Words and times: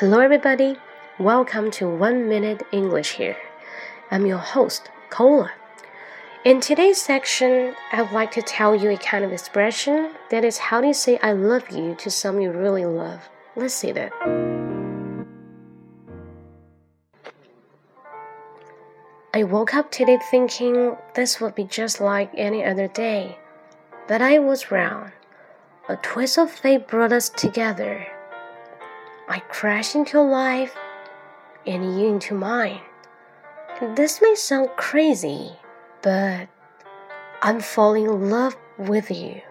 Hello, 0.00 0.20
everybody. 0.20 0.76
Welcome 1.18 1.70
to 1.70 1.88
One 1.88 2.28
Minute 2.28 2.62
English 2.70 3.12
here. 3.12 3.38
I'm 4.10 4.26
your 4.26 4.36
host, 4.36 4.90
Cola. 5.08 5.50
In 6.44 6.60
today's 6.60 7.00
section, 7.00 7.74
I 7.92 8.02
would 8.02 8.12
like 8.12 8.30
to 8.32 8.42
tell 8.42 8.76
you 8.76 8.90
a 8.90 8.98
kind 8.98 9.24
of 9.24 9.32
expression 9.32 10.10
that 10.28 10.44
is 10.44 10.58
how 10.58 10.82
do 10.82 10.88
you 10.88 10.92
say 10.92 11.18
I 11.22 11.32
love 11.32 11.70
you 11.70 11.94
to 11.94 12.10
someone 12.10 12.42
you 12.42 12.50
really 12.50 12.84
love. 12.84 13.26
Let's 13.56 13.72
see 13.72 13.90
that. 13.92 14.12
I 19.32 19.44
woke 19.44 19.72
up 19.72 19.90
today 19.90 20.18
thinking 20.30 20.94
this 21.14 21.40
would 21.40 21.54
be 21.54 21.64
just 21.64 22.02
like 22.02 22.30
any 22.34 22.62
other 22.62 22.88
day, 22.88 23.38
but 24.06 24.20
I 24.20 24.40
was 24.40 24.70
wrong. 24.70 25.12
A 25.88 25.96
twist 25.96 26.36
of 26.36 26.50
fate 26.50 26.86
brought 26.86 27.12
us 27.12 27.30
together. 27.30 28.06
I 29.28 29.40
crash 29.40 29.94
into 29.94 30.20
life 30.20 30.76
and 31.66 31.98
you 31.98 32.06
into 32.08 32.34
mine. 32.34 32.80
This 33.94 34.22
may 34.22 34.34
sound 34.34 34.70
crazy, 34.76 35.50
but 36.00 36.48
I'm 37.42 37.60
falling 37.60 38.04
in 38.04 38.30
love 38.30 38.56
with 38.78 39.10
you. 39.10 39.42